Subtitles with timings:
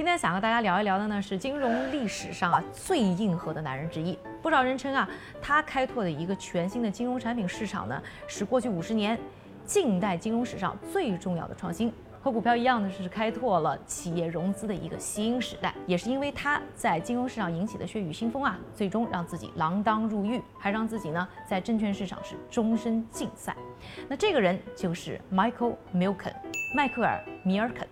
[0.00, 4.18] 今天想和大家聊一聊的呢，是金融历史上啊最硬核的男人之一。
[4.40, 5.06] 不少人称啊，
[5.42, 9.18] 他开拓的一个全新的金融产品市场呢，是过去五十年
[9.62, 11.92] 近代金融史上最重要的创新。
[12.22, 15.74] 和股票一样的是，开拓了企业融资的一个新时代。
[15.86, 23.54] 也是因为他在金融市场引起的血雨腥风啊，最终让自己锒铛入狱，还让自己呢在证券市场是终身禁赛。
[24.08, 26.32] 那这个人就是 Michael Milken，
[26.74, 27.86] 迈克尔·米尔肯。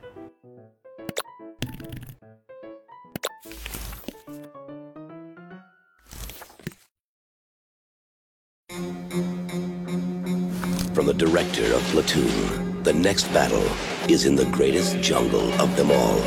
[11.09, 13.65] The director of Platoon, the next battle
[14.11, 16.19] is in the greatest jungle of them all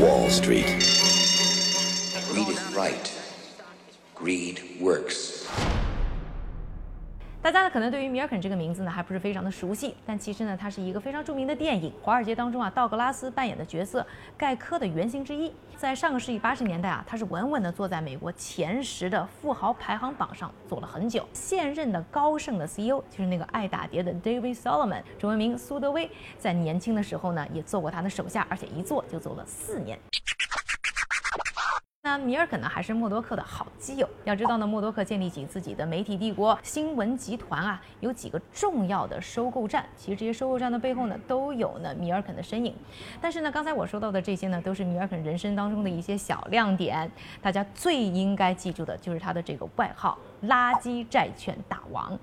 [0.00, 0.66] Wall Street.
[2.32, 3.12] Greed is right.
[4.16, 5.46] Greed works.
[7.44, 15.52] 大家呢可能对于米尔肯这个名字呢还不是非常的熟悉，但其实呢他是一个非常著名的电影《华尔街》当中啊道格拉斯扮演的角色盖科的原型之一。
[15.76, 21.28] 在上个世纪八十年代啊，他是稳稳的坐在美国前十的富豪排行榜上坐了很久。
[21.34, 29.98] 现任的高盛的 CEO 就是那个爱打碟的 David Solomon，中文名苏德威，在年轻的时候呢也做过他的手下，而且一做就做了四年。
[32.06, 34.06] 那米尔肯呢，还是默多克的好基友。
[34.24, 39.86] 要知道呢，默多克建立起自己的媒体帝国新闻集团啊，有几个重要的收购站。
[39.96, 42.74] 其实这些收购站的背后呢，都有呢米尔肯的身影。
[43.22, 47.10] 但是呢，刚才我说到的这些呢，都是米尔肯人生当中的一些小亮点。
[47.40, 52.18] 大家最应该记住的就是他的这个外号——垃圾债券大王。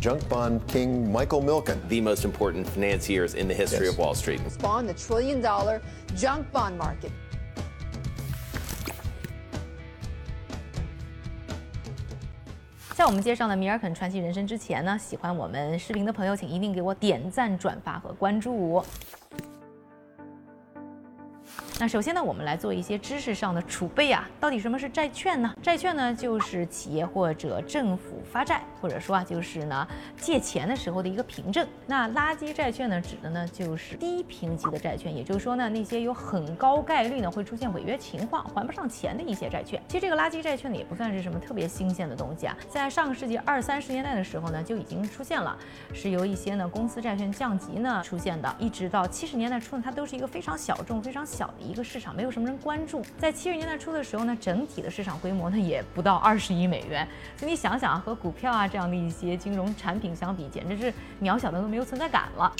[0.00, 1.76] Junk bond king Michael Milken.
[1.88, 3.94] the most important financiers in the history Yes.
[3.94, 4.40] of Wall Street.
[4.50, 5.80] spawned the trillion dollar
[6.14, 7.10] junk bond market.
[12.94, 18.82] 在我们介绍呢米尔肯传奇人生之前呢，喜欢我们视频的朋友，请一定给我点赞、转发和关注。
[21.81, 24.29] 那首先呢，我们来做一些知识上的储备啊。
[24.39, 25.51] 到底什么是债券呢？
[25.63, 31.67] 债券呢，就是企业或者政府发债，或者说啊，就是呢借钱的时候的一个凭证。
[31.87, 39.81] 那垃圾债券呢，指的呢就是低评级的债券，也就是说呢，那些有很高概率呢会出现违约情况、还不上钱的一些债券。
[39.87, 45.57] 其实这个垃圾债券呢，也不算是什么特别新鲜的东西啊，在上个世纪二三十年代的时候呢，就已经出现了，
[45.95, 53.01] 是由一些呢公司债券降级呢出现的，一直到七十年代初呢，它都是一个非常小众、非常小的一一个市场，没有什么人关注。
[53.17, 62.51] 在七十年代初的时候呢，整体的市场规模呢也不到二十亿美元，所以你想想啊，和股票啊这样的一些金融产品相比，简直是渺小的都没有存在感了。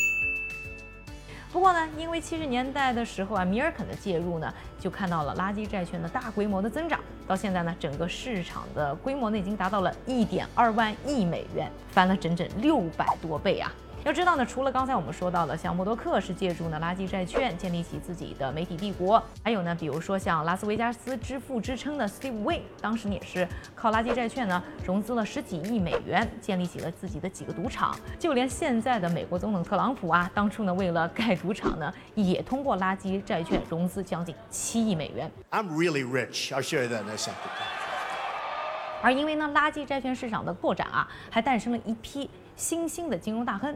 [1.51, 6.97] 不过呢，因为七十年代的时候啊，米尔肯的介入呢，就看到了垃圾债券的大规模的增长。
[7.27, 13.69] 到现在呢，整个市场的规模呢已经达到了一点二万亿美元，翻了整整六百多倍啊！
[14.03, 27.95] 要知道呢，除了刚才我们说到的，像默多克是借助呢垃圾债券建立起自己的媒体帝国，还有呢，比如说像拉斯维加斯之父之称的 Steve Wynn，当时也是靠垃圾债券呢融资了十几亿美元，建立起了自己的几个赌场。
[28.17, 35.31] 就连现在的美国总统特朗普啊，当初呢为了盖赌场呢，也通过垃圾债券融资将近七亿美元。
[35.51, 36.49] I'm really rich.
[36.49, 37.35] I'll show you that in a second.
[39.03, 42.29] 而因为呢，垃圾债券市场的扩展啊，还诞生了一批
[42.61, 43.73] 新兴的金融大亨，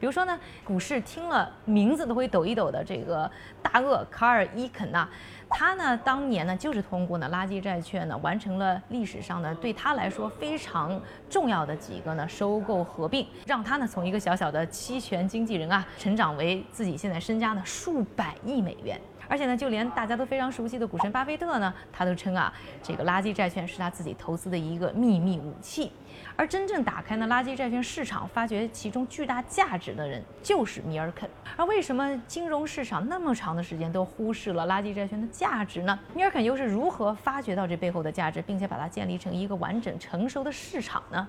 [0.00, 3.30] 比如说呢，股市听了名字都会抖一抖的这个
[3.62, 5.08] 大鳄卡尔伊肯呐，
[5.48, 11.00] 他呢当年呢就是通过呢垃圾债券呢完成了历史上呢对他来说非常
[11.30, 19.00] 重要的几个呢收购合并，让他呢从一个小小的期权经纪人啊，成长为自己现在身家呢数百亿美元。
[19.34, 25.90] 而且呢，就连大家都非常熟悉的股神巴菲特呢，他都称啊，这个垃圾债券是他自己投资的一个秘密武器。
[26.36, 31.28] 而真正打开呢垃圾债券市场，发掘其中巨大价值的人，就是米尔肯。
[31.56, 35.98] 而为什么金融市场那么长的时间都忽视了垃圾债券的价值呢？
[36.14, 41.26] 米尔肯又是如何发掘到这背后的价值，并且把它建立成一个完整成熟的市场呢？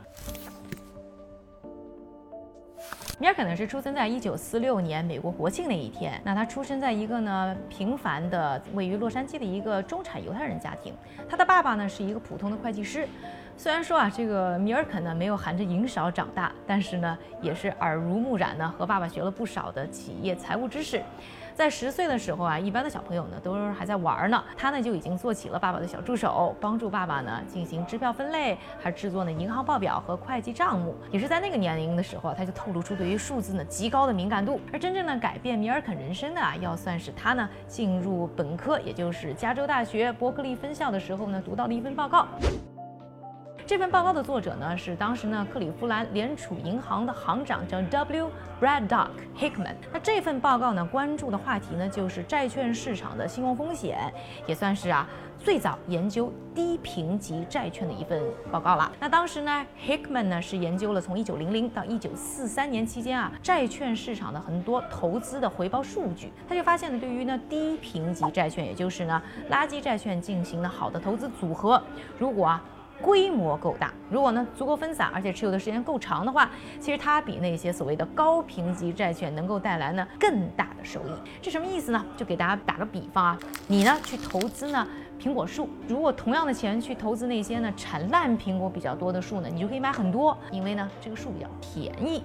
[3.17, 6.19] 米尔肯呢是出生在一九四六年美国国庆那一天。
[6.25, 10.93] 那他出生在一个呢平凡的位于洛杉矶的一个中产犹太人家庭。
[11.29, 13.07] 他的爸爸呢是一个普通的会计师。
[13.55, 21.01] 虽然说啊，这个米尔肯呢没有含着银勺长大，但是呢也是耳濡目染呢，和爸爸学了不少的企业财务知识。
[21.55, 30.93] 在十岁的时候啊，一般的小朋友呢都还在玩呢，他呢就已经做起了爸爸的小助手，帮助爸爸呢进行支票分类，还制作呢银行报表和会计账目。
[31.11, 34.59] 也是在那个年龄的时候啊，他就透露出对于数字呢极高的敏感度。
[34.73, 42.27] 而真正呢改变米尔肯人生的啊，要算是他呢进入本科，也就是加州大学伯克利分校的时候呢读到的一份报告。
[43.67, 48.29] 这份报告的作者呢是当时呢克利夫兰联储银行的行长叫 W.
[48.61, 49.73] Braddock Hickman。
[49.91, 54.13] 那这份报告呢关注的话题呢就是债券市场的信用风险，
[54.45, 55.07] 也算是啊。
[55.37, 58.91] 最早研究低评级债券的一份报告了。
[58.99, 66.31] 那当时呢，Hickman 呢是研究了从一九零零到一九四三年期间啊，债券市场的很多投资的回报数据。
[66.47, 69.21] 他就发现呢，对于呢低评级债券，也就是呢
[69.51, 71.81] 垃圾债券进行了好的投资组合，
[72.19, 72.63] 如果啊。
[73.05, 76.49] 规模够大，如果呢足够分散，而且持有的时间够长的话，
[76.79, 81.11] 其实它比那些所谓的高评级债券能够带来呢更大的收益。
[81.39, 82.03] 这什么意思呢？
[82.17, 84.87] 就给大家打个比方啊，你呢去投资呢
[85.21, 92.23] 苹果树，如果同样的钱去投资那些呢产烂苹果比较多的树呢，你就可以买很多，因为呢这个树比较便宜。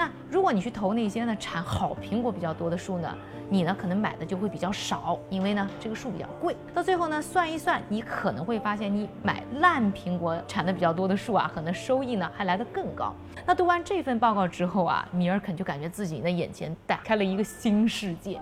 [0.00, 3.14] 那如果你去投那些呢产好苹果比较多的树呢，
[3.50, 6.56] 你呢可能买的就会比较少，因为呢这个树比较贵。
[6.72, 13.14] 到最后呢算一算，你可能会发现你买烂苹果产的比较多的树啊，可能收益呢还来得更高。
[13.44, 18.40] 那读完这份报告之后啊，米尔肯就感觉自己的眼前打开了一个新世界。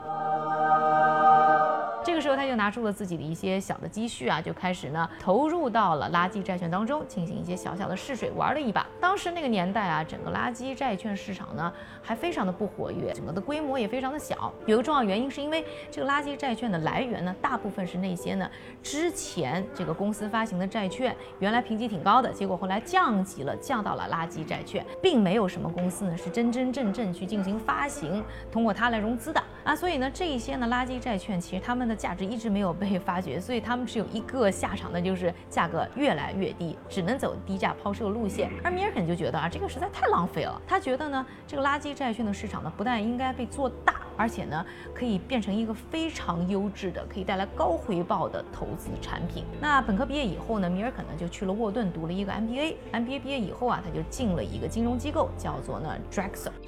[2.05, 8.87] 这个时候，他就拿出了自己的一些小的积蓄啊，就开始呢投入到了垃圾债券当中，进行一些小小的试水，玩了一把。
[9.01, 14.53] 当时那个年代啊，整个垃圾债券市场呢还非常的不活跃，整个的规模也非常的小。
[14.65, 18.49] 有个重要原因是因为这个垃圾债券的来源呢，大部分是那些呢
[18.83, 29.77] 之前这个公司发行的债券，原来评级挺高的，结果后来降级了，降到了垃圾债券，并没有什么公司呢是真真正正去进行发行，通过它来融资的啊。
[29.77, 38.51] 所以呢，这一些呢垃圾债券其实他们的价值一直没有被发掘，所以他们只有一个下场，那就是价格越来越低，只能走低价抛售路线。
[38.65, 40.61] 而米尔肯就觉得啊，这个实在太浪费了。
[40.67, 49.45] 他觉得呢，这个垃圾债券的市场呢，不但应该被做大，而且呢，可以变成一个非常优质的、可以带来高回报的投资产品。
[49.61, 52.75] 那本科毕业以后呢，米尔肯呢就去了沃顿读了一个 MBA。
[52.93, 56.68] MBA 毕业以后啊，他就进了一个金融机构，叫做呢 Drexel。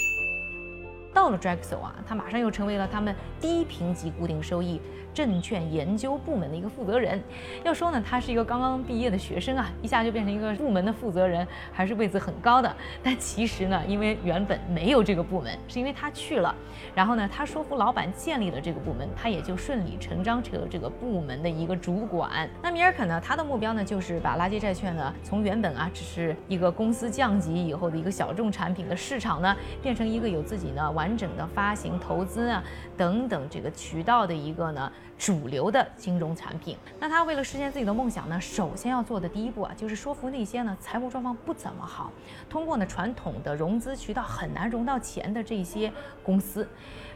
[1.12, 4.80] 到了 Drexel 啊，他马上又成为了他们低评级固定收益。
[5.12, 7.20] 证券研究部门的一个负责人，
[7.64, 12.76] 要说呢，他是一个刚刚毕业的学生啊，一下就变成一个部门的负责人，还是位子很高的。
[13.02, 16.54] 但其实呢，因为原本没有这个部门，是因为他去了，
[16.94, 22.48] 然后呢，他说服老板建立了这个部门，他也就顺理成章成了这个部门的一个主管。
[22.62, 32.62] 那米尔肯呢，他的目标呢，就是把垃圾债券呢，从原本啊只是一个公司降级以后的一个小众产品的市场呢，变成一个有自己呢完整的发行、投资啊
[32.94, 34.92] 等等这个渠道的一个呢。
[35.20, 42.10] 主流的金融产品，那他为了实现自己的梦想呢，首先要做的第一步啊，就是说服那些呢财务状况不怎么好，
[42.48, 45.92] 通过呢传统的融资渠道很难融到钱的这些
[46.22, 46.66] 公司，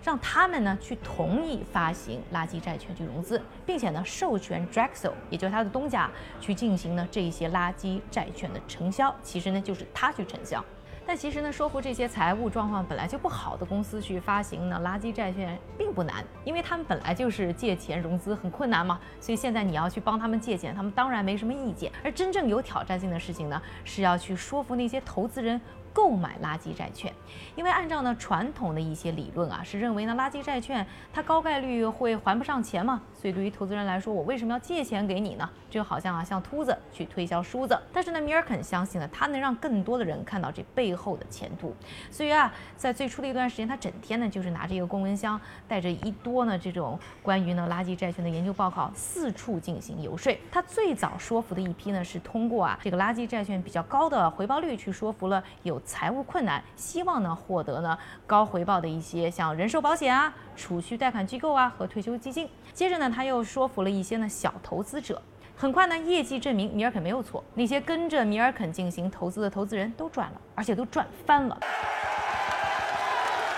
[0.03, 6.11] 让他们呢去同意发行垃圾债券去融资，并且呢授权 Drexel，也就是他的东家
[6.43, 10.63] 去进行呢这些垃圾债券的承销，其实呢就是他去承销。
[11.07, 21.93] 但其实呢，说服这些财务状况本来就不好的公司去发行呢垃圾债券并不难，因为他们本来就是借钱融资很困难嘛，所以现在你要去帮他们借钱，他们当然没什么意见。
[22.03, 25.61] 而真正有挑战性的事情呢，是要去说服那些投资人。
[25.95, 27.11] 购买垃圾债券，
[27.55, 35.49] 因为按照呢传统的一些理论啊，是认为呢垃圾债券它高概率会还不上钱嘛，所以对于投资人来说，我为什么要借钱给你呢？
[35.71, 37.79] 就好像啊像秃子去推销梳子。
[37.93, 41.73] 但是呢，米尔肯相信呢，他能让更多的人看到这背后的前途。
[42.11, 50.37] 所以啊，在最初的一段时间，他整天呢就是拿着一个公文箱，带着一多呢这种关于呢垃圾债券的研究报告，四处进行游说。
[50.51, 55.81] 他最早说服的一批呢，是通过啊这个垃圾债券比较高的回报率去说服了有。
[55.85, 62.49] 财务困难，希望呢获得呢高回报的一些像人寿保险啊、储蓄贷款机构啊和退休基金。
[62.73, 65.21] 接着呢，他又说服了一些呢小投资者。
[65.57, 71.57] 很快呢，业绩证明米尔肯没有错，那些跟着米尔肯进行投资的投资人都赚了，而且都赚翻了。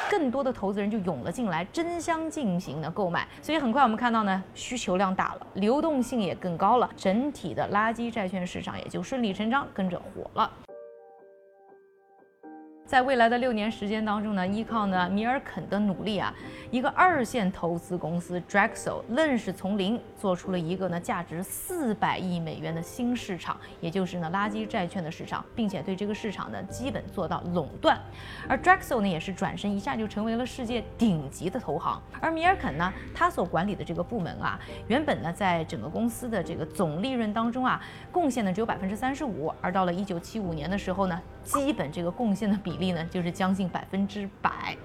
[0.09, 3.27] 更多的投资人就涌了进来，争相进行的购买。
[3.43, 10.51] 所以很快我们看到呢，需求量大了，流动性也更高了，整体的垃圾债券市场也就顺理成章跟着火了。
[12.87, 16.33] 在未来的六年时间当中呢，依靠呢米尔肯的努力啊，
[16.71, 27.99] 一个二线投资公司 Drexel 愣是从零做出了一个呢价值四百亿美元的新市场，也就是呢垃圾债券的市场，并且对这个市场呢基本做到垄断。
[28.49, 32.01] 而 Drexel 呢也是转身一下就成为了世界顶级的投行。
[32.21, 42.77] 而米尔肯呢，他所管理的这个部门啊，原本呢在整个公司的这个总利润当中啊，贡献呢只有百分之三十五，而到了一九七五年的时候呢，基本这个贡献的比。
[42.77, 44.77] 例呢，就是将近百分之百。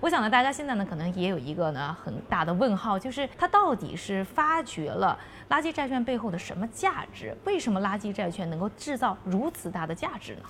[0.00, 7.36] 我想呢，大家现在呢可能也有一个呢很大的问号，就是它到底是发掘了垃圾债券背后的什么价值？
[7.44, 10.42] 为什么垃圾债券能够制造如此大的价值呢？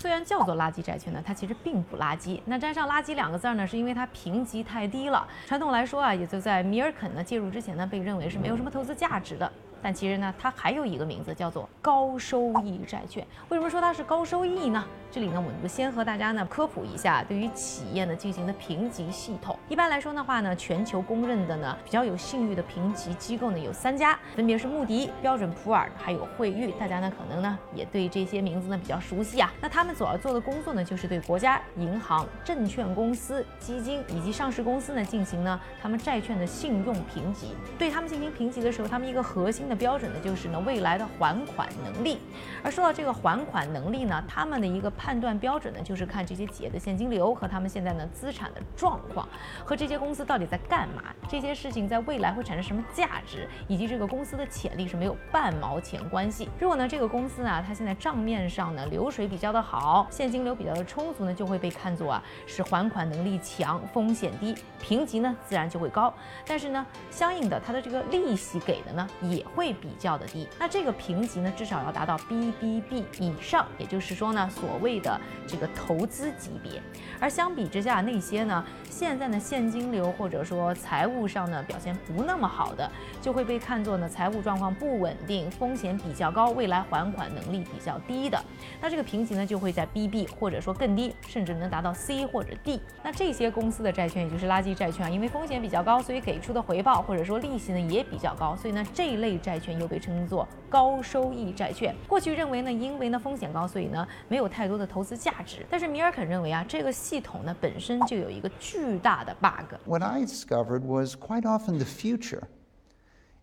[0.00, 2.40] 虽然叫做垃圾债券呢，它其实并不垃圾。
[2.44, 5.26] 那沾上“垃圾”两个字儿呢，是因为它评级太低了。
[5.46, 9.50] 传统来说啊，也就在米尔肯呢介入之前呢，被认为是没有什么投资价值的。
[9.82, 13.26] 但其实呢，它还有一个名字叫做高收益债券。
[13.48, 14.84] 为什么说它是高收益呢？
[15.10, 19.58] 这里呢，我们就先和大家呢科普一下对于企业呢进行的评级系统。
[19.68, 26.72] 一般来说的话呢，全球公认的呢比较有信誉的评级机构呢有三家，分别是穆迪、标准普尔还有惠誉。
[26.72, 29.50] 大家呢可能呢也对这些名字呢比较熟悉啊。
[29.62, 37.54] 那他们所要做的工作呢，就是对国家、银行、证券公司、基金以及上市公司呢进行呢他们债券的信用评级。
[37.78, 42.18] 对他们进行评级的时候，他们一个核心的标准呢，就是呢未来的还款能力。
[42.62, 49.28] 而说到这个还款能力呢，他们的一个判断标准呢，就是看这些企业的现金流和他们现在呢资产的状况，
[49.64, 56.48] 和这些公司到底在干嘛，这些事情在未来会产生什么价值，以及这个公司的潜力是没有半毛钱关系。
[56.58, 66.12] 如果呢这个公司啊，它现在账面上呢流水比较的好，现金流比较的充足呢，就会被看作啊是还款能力强、风险低，评级呢自然就会高。
[66.46, 70.46] 但是呢，相应的它的这个利息给的呢也会比较的低。
[70.56, 76.80] 那这个评级呢至少要达到 BBB 以上，也就是说呢所谓的这个投资级别。
[77.18, 82.88] 而相比之下，那些呢现在呢现金流或者说财务上呢表现不那么好的，
[83.20, 88.40] 就会被看作呢财务状况不稳定、风险比较高、未来还款能力比较低的。
[88.80, 92.80] 那这个评级呢就会在 BB 或者说更低，甚至能达到 C 或者 D。
[93.02, 101.95] 那这些公司的债券也就是垃圾债券，因为风险比较高，所以给出的回报或者说利息呢也比较高，所以呢这一类债券又被称作高收益债券。
[102.07, 105.65] 过去认为呢，因为呢风险高，所以呢没有太多的投资价值。
[105.69, 109.75] 但是米尔肯认为啊，这个系统呢本身就有一个巨大的 bug。
[109.85, 112.43] What I discovered was quite often the future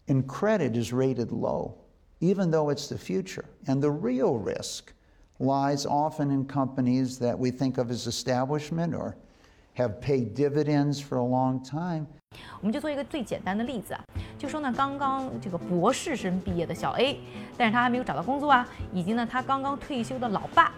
[0.06, 1.74] in credit is rated low,
[2.20, 3.44] even though it's the future.
[3.66, 4.92] And the real risk
[5.38, 9.16] lies often in companies that we think of as establishment or
[9.77, 12.05] have paid dividends for a long time.
[12.59, 14.03] 我们就做一个最简单的例子啊，
[14.37, 17.17] 就说呢，刚刚这个博士生毕业的小 A，
[17.57, 20.71] 但是他还没有找到工作啊，以及呢他刚刚退休的老爸。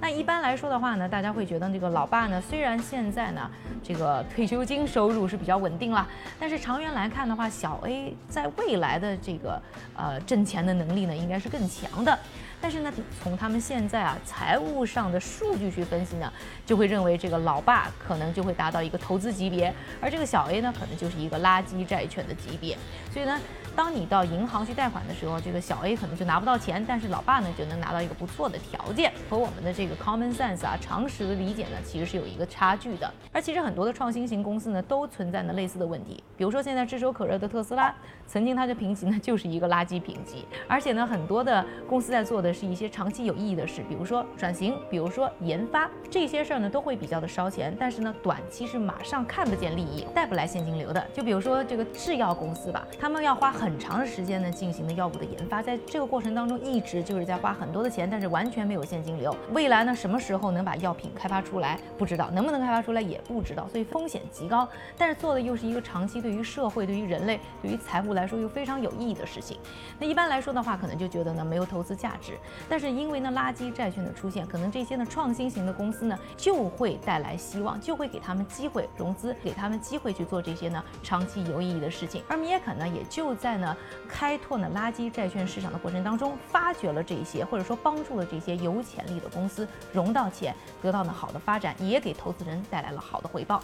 [0.00, 3.50] 那一般来说的话呢，大家会觉得这个老爸呢，虽然现在呢
[3.82, 6.06] 这个退休金收入是比较稳定了，
[6.40, 9.60] 但是长远来看的话，小 A 在未来的这个
[9.94, 12.18] 呃挣钱的能力呢，应该是更强的。
[12.62, 16.32] 但是呢，从他们现在啊财务上的数据去分析呢，
[16.64, 22.78] 就会认为这个老爸可能就会达到一个投资级别，而这个小 A 呢，可能就是一个垃圾债券的级别。
[23.10, 23.38] 所以呢，
[23.74, 33.12] 当你到银行去贷款的时候，这个小 A 可能就拿不到钱，但是老爸呢就能拿到一个不错的条件，和我们的这个 common sense 啊常识的理解呢，其实是有一个差距的。
[33.32, 37.92] 而其实很多的创新型公司呢，都存在呢类似的问题，比如说现在炙手可热的特斯拉，
[38.28, 51.06] 曾经它的评级呢就是一个垃圾评级，而且呢很多的公司在做的是一些长期有意义的事，比如说转型，比如说研发，这些事儿呢都会比较的烧钱，但是呢短期是马上看不见利益，带不来现金流的。
[51.12, 59.34] 就比如说这个制药公司吧，他们要花很长的时间呢进行的药物的研发，在这个过程当中一直就是在花很多的钱，但是完全没有现金流。
[59.52, 64.68] 未来呢什么时候能把药品开发出来不知道，能不能开发出来也不知道，所以风险极高。
[64.96, 69.58] 但是做的又是一个长期对于社会、对于人类、对于财务来说又非常有意义的事情。
[69.98, 82.22] 那一般来说的话，可能就觉得呢没有投资价值，但是因为呢垃圾债券的出现，可能这些呢创新型的公司呢就会带来希望，就会给他们机会融资，给他们机会去做这些呢长期有意义的事情。
[82.28, 83.76] 而米耶肯呢也就在呢
[84.08, 93.62] 开拓呢垃圾债券市场的过程当中，发掘了这些或者说帮助了这些有潜力的公司融到钱，得到呢好的发展，也给投资人带来了好的回报。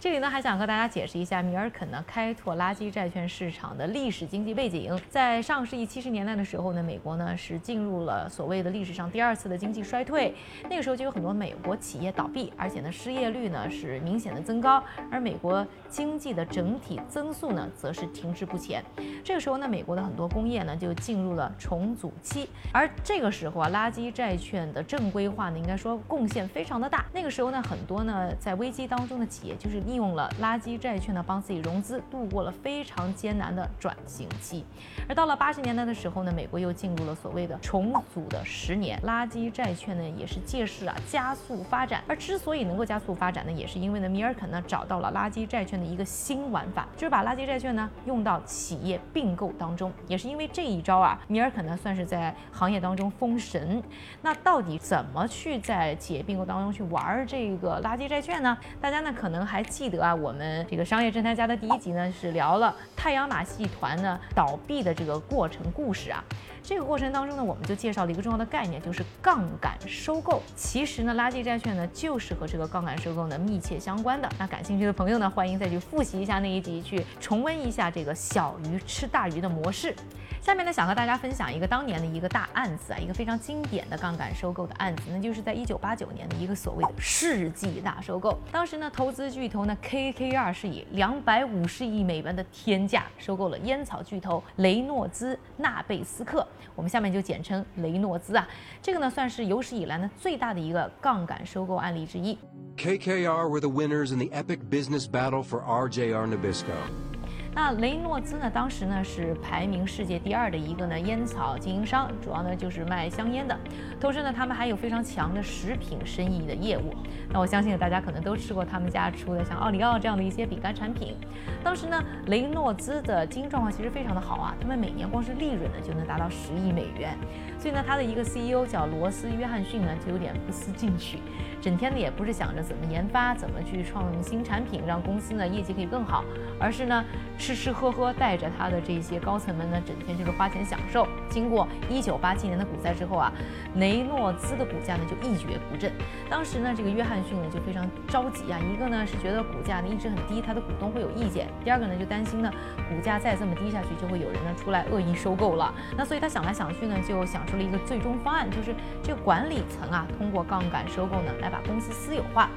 [0.00, 5.00] 这里呢，还想和大家解释一下米尔肯呢开拓垃圾债券市场的历史经济背景。
[5.08, 10.34] 在上世纪七十年代的时候呢，美国呢是进入了所谓的历史上第二次的经济衰退，
[10.68, 18.84] 那个时候就有很多美国企业倒闭，而且呢失业率呢是明显的增高，而美国经济的整体增速呢则是停滞不前。
[19.22, 27.04] 这个时候呢，美国的很多工业呢就进入了重组期，而这个时候啊，垃圾债券的正规化呢，应该说贡献非常的大。
[27.12, 34.64] 那个时候呢，很多呢在危机当中的企业就是利用了垃圾债券呢，帮自己融资，度过了非常艰难的转型期。
[35.08, 42.02] 而到了八十年代的时候呢，美国又进入了所谓的重组的十年，垃圾债券呢也是借势啊加速发展。
[42.06, 49.92] 而之所以能够加速发展呢，也是因为呢，米尔肯呢找到了垃圾债券的一个新玩法，就是把垃圾债券呢用到企业并购当中。
[50.06, 53.82] 也是因为这一招啊，米尔肯呢算是在行业当中封神。
[54.22, 58.56] 那到底怎么去在企业并购当中去玩这个垃圾债券呢？
[58.80, 66.22] 大家呢可能还记得啊，我们这个商业侦探家的第一集呢是聊了太阳马戏团呢倒闭的这个过程故事啊。
[66.64, 70.40] 这个过程当中呢，我们就介绍了一个重要的概念，就是杠杆收购。
[70.54, 74.28] 其实呢，垃圾债券呢就是和这个杠杆收购呢密切相关的。
[74.38, 79.94] 那感兴趣的朋友呢，欢迎再去复习一下那一集，去重温一下这个小鱼吃大鱼的模式。
[80.40, 88.36] 下面呢，想和大家分享一个当年的一个大案子啊，一个非常经典的杠杆收购的案子，那就是在一九八九年的一个所谓的世纪大收购。
[88.50, 96.44] 当时呢，投资巨头呢 KKR 是以两百五十亿美元的天价收购了烟草巨头雷诺兹纳贝斯克，
[96.74, 98.46] 我们下面就简称雷诺兹啊。
[98.80, 102.38] 这个呢，算是有史以来呢最大的一个杠杆收购案例之一。
[102.76, 107.11] KKR were the winners in the epic business battle for RJR Nabisco.
[107.54, 113.54] 那雷诺兹呢，当时呢是排名世界第二的一个呢烟草经营商，主要呢就是卖香烟的。
[114.00, 116.94] 同时呢，他们还有非常强的食品生意的业务。
[117.30, 121.14] 那我相信大家可能都吃过他们家出的像奥利奥这样的一些饼干产品。
[121.62, 127.14] 当时呢，雷诺兹的经营状况其实非常的好啊，他们每年光是利润呢就能达到十亿美元。
[127.58, 131.18] 所以呢，他的一个 CEO 叫罗斯约翰逊呢，就有点不思进取，
[131.62, 136.24] 整天呢也不是想着怎么研发、怎么去创新产品，让公司呢业绩可以更好，
[136.58, 137.04] 而是呢
[137.38, 141.06] 吃吃喝喝，带着他的这些高层们呢，整天就是花钱享受。
[141.30, 143.32] 经过一九八七年的股灾之后啊，
[143.76, 145.92] 雷诺兹的股价呢就一蹶不振。
[146.28, 152.50] 当时呢，这个约翰逊呢就非常着急啊，一个呢是觉得股价呢一直很低，他的股东会有意见；第二个呢就担心呢
[152.88, 155.72] 股价再这么低下去，就会有人呢出来恶意收购了。
[155.96, 162.48] 那所以他想来想去呢，就想出了一个最终方案，就是这个管理层啊，通过杠杆收购呢来把公司私有化。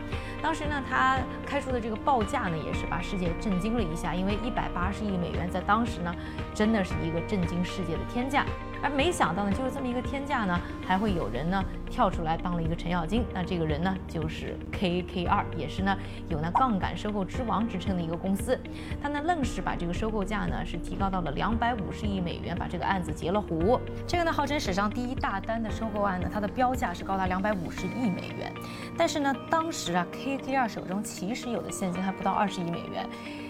[0.42, 6.16] 当时呢，他开出的这个报价呢，也是把世界震惊了一下，因为一百八十亿美元在当时呢，
[6.54, 8.46] 真的是一个震惊世界的天价。
[8.86, 13.26] 而没想到呢，就是这么一个天价呢，还会有人呢跳出来当了一个程咬金。
[13.34, 15.98] 那这个人呢，就是 KKR，也是呢
[16.30, 18.60] 有那杠杆收购之王之称的一个公司。
[19.02, 23.80] 他呢愣是把这个收购价呢是提高到了两百五十亿美元，把这个案子截了胡。
[24.06, 28.54] 这个呢号称史上第一大单的收购案呢，它的标价是高达两百五十亿美元。
[28.96, 33.04] 但是呢，当时啊 KKR 手中其实有的现金还不到二十亿美元，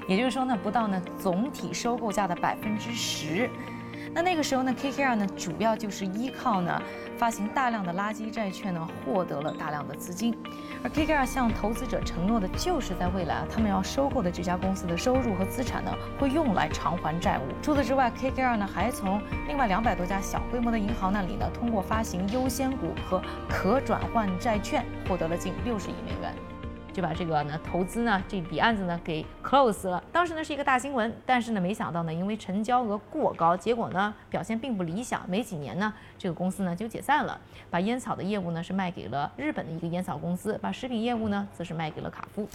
[0.07, 3.49] 也就是说呢，不到呢总体收购价的百分之十。
[4.15, 6.81] 那那个时候呢，KKR 呢主要就是依靠呢
[7.17, 10.33] 发行大量的垃圾债券呢，获得了大量的资金。
[10.81, 17.41] 而 KKR 向投资者承诺的就是在未来啊，他们要收购的这家公司的收入和资产呢，会用来偿还债务。
[17.61, 26.33] 除此之外，KKR 呢还从另外两百多家小规模的银行那里呢，通过发行优先股和可转换债券，获得了近六十亿美元。
[26.95, 30.01] 就把这个呢投资呢这笔案子呢给 close 了。
[30.13, 35.29] 当时呢是一个大新闻，但是呢没想到呢，因为成交额过高，结果呢表现并不理想。
[35.29, 37.37] 没几年呢，这个公司呢就解散了，
[37.69, 42.47] 把烟草的业务呢是卖给了日本的一个烟草公司，把食品业务呢则是卖给了卡夫。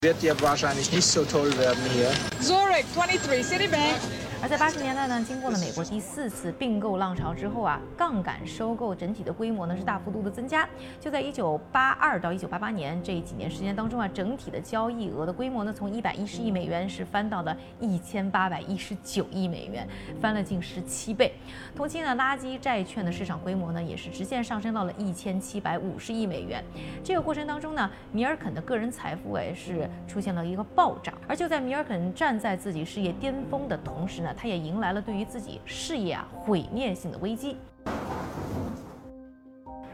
[0.00, 2.12] wird dir wahrscheinlich nicht so toll werden hier.
[2.40, 4.27] Zurich 23 Citibank.
[4.40, 10.66] 而在八十年代呢，经过了美国第四次并购浪潮之后啊，杠杆收购整体的规模呢是大幅度的增加。
[11.00, 19.86] 就在一九八二到一九八八年这几年时间当中啊，整体的交易额的规模呢从一百一十亿美元是翻到了一千八百一十九亿美元，
[20.20, 21.34] 翻了近十七倍。
[21.74, 26.62] 同期呢，垃圾债券的市场规模呢也是直线上升到了一千七百五十亿美元。
[27.02, 31.12] 这个过程当中呢，米尔肯的个人财富哎是出现了一个暴涨。
[31.26, 37.56] 而就在米尔肯站在自己事业巅峰的同时呢，他也迎来了对于自己事业啊毁灭性的危机。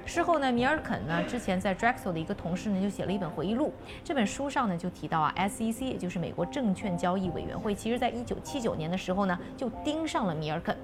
[0.06, 3.72] 事后呢，米尔肯呢之前在 Drexel 的一个同事呢就写了一本回忆录，
[4.04, 10.76] 这本书上呢就提到啊，SEC 也就是美国证券交易委员会，其实在一九七九年的时候呢就盯上了米尔肯，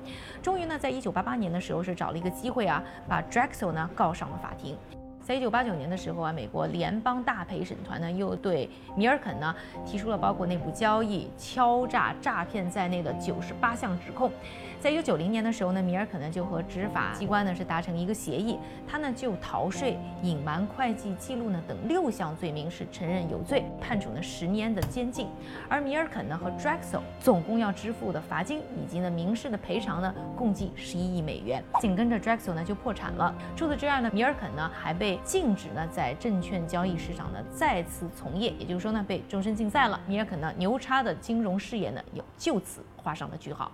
[0.43, 4.77] 终于呢在一九八八年的时候是找了一个机会啊，把 Drexel 呢告上了法庭。
[5.31, 9.55] 在一九八九年的时候啊，美国联邦大陪审团呢又对米尔肯呢
[9.87, 14.33] 提出了包括内部交易、敲诈、诈骗在内的九十八项指控。
[14.81, 25.29] 在一九九零年的时候呢，米尔肯呢就和执法机关呢是达成一个协议，他呢就逃税、隐瞒会计记录呢等六项罪名是承认有罪，判处呢十年的监禁。
[25.69, 31.63] 而米尔肯呢和 Drexel 总共要支付的罚金以及呢民事的赔偿呢共计十一亿美元。
[31.79, 33.35] 紧跟着 Drexel 呢就破产了。
[33.55, 40.01] 除此之外呢，米尔肯呢还被禁止呢在证券交易市场呢再次从业，也就是说呢被终身禁赛了。
[40.07, 43.71] 米尔肯呢牛叉的金融事业呢也就此画上了句号。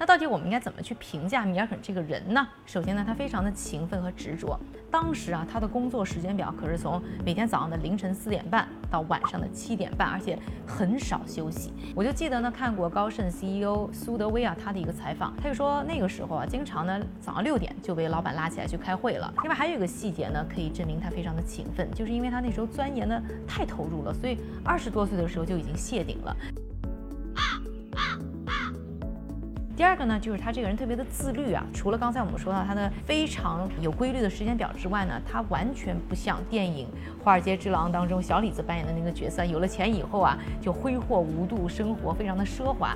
[0.00, 2.48] 那到底我们应该怎么去评价米尔肯这个人呢？
[2.64, 4.58] 首先呢，他非常的勤奋和执着。
[4.90, 11.70] 当时啊，他的工作时间表可是从每天早上的凌晨四点半到晚上的七点半，而且很少休息。
[11.94, 19.30] 我就记得呢，看过高盛 CEO 苏德威啊他的一个采访，他就说那个时候啊，经常呢早上六点就被老板拉起来去开会了。
[19.42, 26.34] 另外还有一个细节呢，可以证明他非常的勤奋，就是因为他那时候钻研的太投入了，所以二十多岁的时候就已经谢顶了。
[29.80, 31.64] 第二个呢，就是他这个人特别的自律啊。
[31.72, 36.86] 除了刚才我们说到他的非常有规律的时间表之外呢，他完全不像电影
[37.24, 42.94] 《华尔街之狼》当中小李子扮演的那个角色，有了钱以后啊就挥霍无度，生活非常的奢华。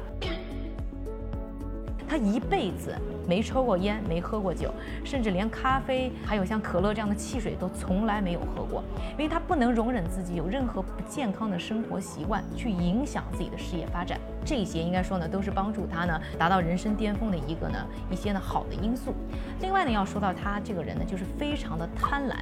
[2.06, 2.94] 他一辈子
[3.26, 4.70] 没抽过烟，没喝过酒，
[5.06, 14.20] 甚至连咖啡，还有像可乐这样的汽水都从来没有喝过，因为他不能容忍自己有任何不健康的生活习惯去影响自己的事业发展。
[14.44, 17.78] 这些应该说呢，都是帮助他呢达到人生巅峰的一个呢
[18.10, 19.14] 一些呢好的因素。
[19.60, 22.34] 另外呢，要说到他这个人呢，就是非常的贪婪，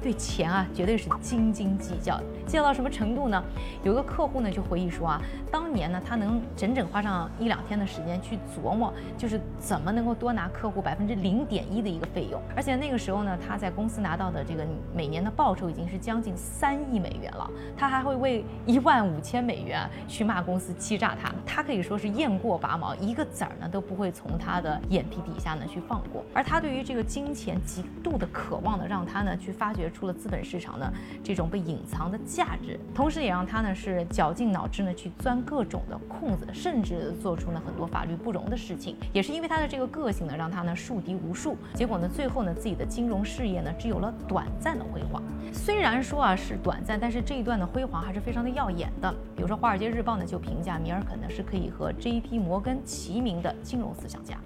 [0.00, 3.42] 对钱啊绝对是斤斤计较，计较到什么程度呢？
[3.82, 12.40] 有个客户呢就回忆说啊，当年呢他能整整花上一两天的时间去琢磨，就是怎么能够多拿客户百分之零点一的一个费用。
[12.54, 21.32] 而且那个时候呢，他在公司拿到的这个每年的报酬已经是将近三亿美元了，他还会为一万五千美元去骂公司欺诈他。
[21.48, 26.22] 他可以说是雁过拔毛，一个子儿呢都不会从他的眼皮底下呢去放过。
[26.34, 30.92] 而他对于这个金钱极度的渴望呢，让他呢去发掘出了资本市场呢
[31.24, 38.94] 这种被隐藏的价值，同时也让他呢是绞尽脑汁呢去钻各种的空子，甚至做出了很多法律不容的事情。
[39.14, 41.56] 也是因为他的这个个性呢，让他呢树敌无数。
[41.72, 45.22] 结果呢，最后呢自己的金融事业呢只有了短暂的辉煌。
[45.50, 49.10] 虽然说啊是短暂，但是这一段的辉煌还是非常的耀眼的。
[49.34, 51.37] 比如说《华尔街日报》呢就评价米尔肯呢是。
[51.38, 52.36] 是可以和 J.P.
[52.36, 54.36] 摩根齐名的金融思想家。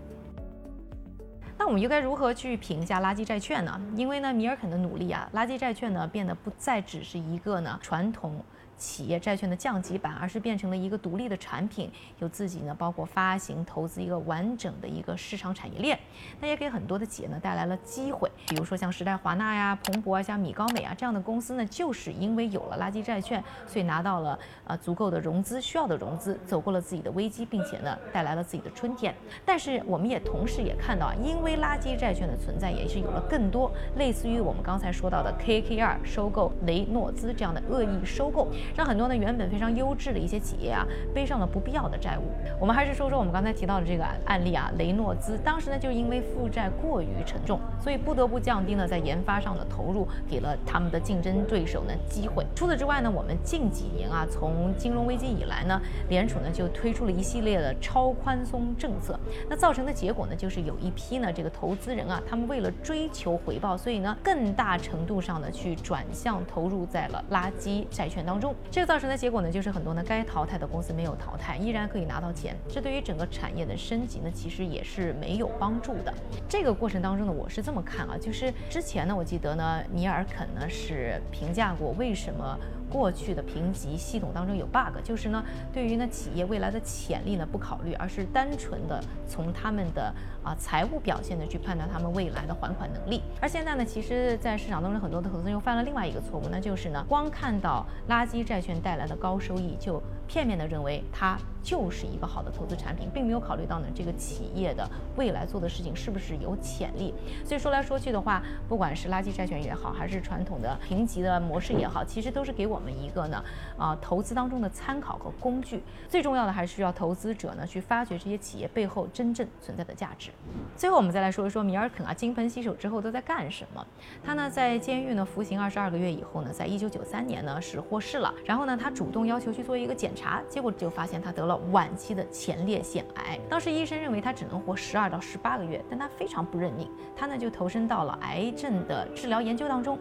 [1.56, 3.80] 那我们又该如何去评价垃圾债券呢？
[3.96, 8.44] 因为呢，米尔肯的努力啊，垃圾债券呢变得不再只是一个呢传统。
[8.82, 15.96] 企业债券的降级版，而是变成了一个独立的产品，有自己呢，包括发行、投资一个完整的一个市场产业链。
[16.40, 29.14] 那也给很多的企业呢带来了机会，比如说像时代华纳呀、彭博啊、像米高美啊这样的公司呢，就是因为有了垃圾债券，所以拿到了呃足够的融资需要的融资，走过了自己的危机，并且呢带来了自己的春天。
[29.44, 38.48] 但是我们也同时也看到啊，因为垃圾债券的存在，也是有了更多类似于我们刚才说到的 KKR 收购雷诺兹这样的恶意收购。
[38.76, 42.22] 让很多呢原本非常优质的一些企业啊背上了不必要的债务。
[42.60, 52.46] 我们还是说说我们刚才提到的这个案例啊，雷诺兹当时呢就因为负债过于沉重，所以不得不降低呢在研发上的投入，给了他们的竞争对手呢机会。
[52.54, 68.54] 除此之外呢，我们近几年啊从金融危机以来呢，联储呢就推出了一系列的超宽松政策，那造成的结果呢就是有一批呢这个投资人啊，他们为了追求回报，所以呢更大程度上的去转向投入在了垃圾债券当中。
[68.70, 72.56] 这个造成的结果呢，就是很多呢该淘汰的公司没有淘汰，依然可以拿到钱。
[72.68, 76.14] 这对于整个产业的升级呢，其实也是没有帮助的。
[76.48, 82.58] 这个过程当中呢，我是这么看啊，就是之前呢，我记得呢，尼尔肯呢是评价过为什么。
[82.92, 93.22] 过去的评级系统当中有 bug，就是呢，对于呢企业未来的潜力呢不考虑，而是单纯的从他们的啊财务表现呢去判断他们未来的还款能力。
[93.40, 107.14] 而现在呢，其实，在市场当中很多的投资人又犯了另外一个错误，那就是呢，光看到垃圾债券带来的高收益，就片面的认为它就是一个好的投资产品，并没有考虑到呢这个企业的未来做的事情是不是有潜力。
[107.44, 112.82] 所以说来说去的话，不管是垃圾债券也好，还是传统的评级的模式也好，其实都是给我。
[112.82, 113.44] 们一个呢，
[113.78, 120.30] 啊，投资当中的参考和工具，最重要的还是需要投资者呢去发掘这些企业背后真正存在的价值。
[120.76, 123.86] 最后，我们再来说一说米尔肯啊，金盆洗手之后都在干什么？
[124.24, 128.34] 他呢在监狱呢服刑二十二个月以后呢，在一九九三年呢是获释了。
[128.44, 133.38] 然后呢，他主动要求去做一个检查，查结果就发现他得了晚期的前列腺癌。
[133.48, 139.98] 当时医生认为他只能活十二到十八个月，但他非常不认命，他呢就投身到了癌症的治疗研究当中。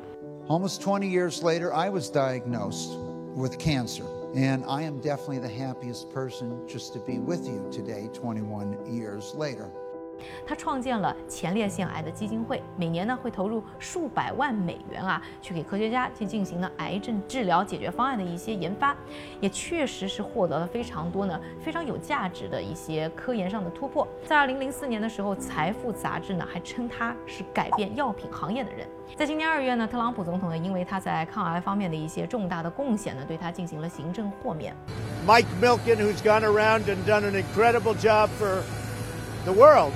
[0.47, 2.97] Almost 20 years later, I was diagnosed
[3.35, 4.03] with cancer.
[4.33, 9.35] And I am definitely the happiest person just to be with you today, 21 years
[9.35, 9.65] later.
[10.45, 18.95] 他创建了前列腺癌的基金会，每年呢会投入数百万美元啊，去给科学家去进行呢癌症治疗解决方案的一些研发，
[19.39, 24.07] 也确实是获得了非常多呢非常有价值的一些科研上的突破。
[24.25, 28.87] 在二零零四年的时候，《财富》杂志呢还称他是改变药品行业的人。
[29.17, 34.73] 在今年二月呢，特朗普总统呢因为他在抗癌方面的一些重大的贡献呢，对他进行了行政豁免。
[35.27, 38.63] Mike Milken, who's gone around and done an incredible job for
[39.43, 39.91] the world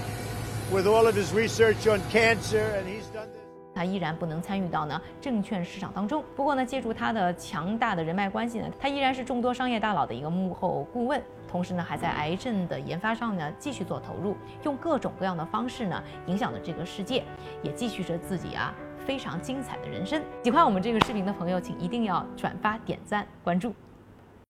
[0.72, 3.42] with all of his research on cancer, and he's done this.
[3.74, 6.24] 他依然不能参与到呢证券市场当中。
[6.34, 17.24] 不过呢，借助他的强大的人脉关系呢，他依然是众多商业大佬的一个幕后顾问，同时呢，还在癌症的研发上呢继续做投入，用各种各样的方式呢影响了这个世界，
[17.62, 18.74] 也继续着自己啊
[19.06, 20.24] 非常精彩的人生。
[20.42, 23.76] 喜欢我们这个视频的朋友，请一定要转发、点赞、关注。